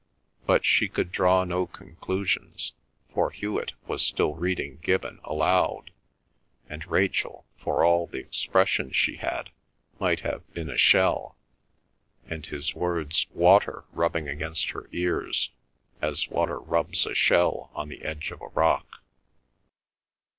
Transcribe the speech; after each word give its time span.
But 0.47 0.65
she 0.65 0.87
could 0.87 1.11
draw 1.11 1.43
no 1.43 1.67
conclusions, 1.67 2.73
for 3.13 3.29
Hewet 3.29 3.73
was 3.85 4.01
still 4.01 4.33
reading 4.33 4.79
Gibbon 4.81 5.19
aloud, 5.23 5.91
and 6.67 6.83
Rachel, 6.87 7.45
for 7.59 7.85
all 7.85 8.07
the 8.07 8.17
expression 8.17 8.89
she 8.91 9.17
had, 9.17 9.51
might 9.99 10.21
have 10.21 10.51
been 10.55 10.71
a 10.71 10.75
shell, 10.75 11.37
and 12.25 12.43
his 12.47 12.73
words 12.73 13.27
water 13.29 13.83
rubbing 13.91 14.27
against 14.27 14.71
her 14.71 14.89
ears, 14.91 15.51
as 16.01 16.27
water 16.29 16.59
rubs 16.59 17.05
a 17.05 17.13
shell 17.13 17.69
on 17.75 17.87
the 17.89 18.01
edge 18.01 18.31
of 18.31 18.41
a 18.41 18.47
rock. 18.47 19.03